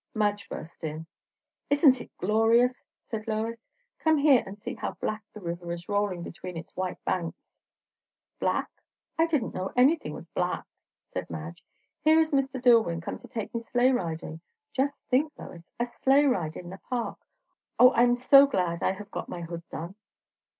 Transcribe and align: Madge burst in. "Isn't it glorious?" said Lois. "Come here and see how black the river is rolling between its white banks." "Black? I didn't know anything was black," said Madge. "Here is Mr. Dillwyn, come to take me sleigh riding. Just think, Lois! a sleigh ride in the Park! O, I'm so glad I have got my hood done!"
Madge 0.15 0.49
burst 0.49 0.83
in. 0.83 1.05
"Isn't 1.69 2.01
it 2.01 2.09
glorious?" 2.17 2.83
said 3.01 3.27
Lois. 3.27 3.59
"Come 3.99 4.17
here 4.17 4.41
and 4.47 4.57
see 4.59 4.73
how 4.73 4.93
black 4.93 5.23
the 5.31 5.39
river 5.39 5.71
is 5.71 5.87
rolling 5.87 6.23
between 6.23 6.57
its 6.57 6.75
white 6.75 6.97
banks." 7.05 7.59
"Black? 8.39 8.71
I 9.19 9.27
didn't 9.27 9.53
know 9.53 9.71
anything 9.75 10.13
was 10.15 10.25
black," 10.29 10.65
said 11.11 11.29
Madge. 11.29 11.63
"Here 12.03 12.19
is 12.19 12.31
Mr. 12.31 12.59
Dillwyn, 12.59 12.99
come 13.03 13.19
to 13.19 13.27
take 13.27 13.53
me 13.53 13.61
sleigh 13.61 13.91
riding. 13.91 14.41
Just 14.73 14.97
think, 15.11 15.33
Lois! 15.37 15.69
a 15.79 15.85
sleigh 15.85 16.25
ride 16.25 16.55
in 16.57 16.71
the 16.71 16.79
Park! 16.79 17.19
O, 17.77 17.93
I'm 17.93 18.15
so 18.15 18.47
glad 18.47 18.81
I 18.81 18.93
have 18.93 19.11
got 19.11 19.29
my 19.29 19.41
hood 19.41 19.61
done!" 19.69 19.93